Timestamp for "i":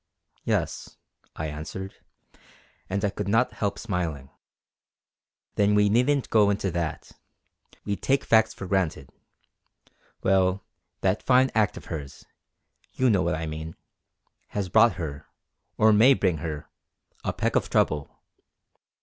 1.35-1.45, 3.05-3.11, 13.35-13.45